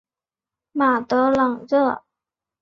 [0.71, 2.01] 马德朗热。